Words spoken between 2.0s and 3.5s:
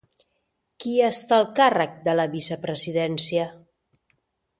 de la vicepresidència?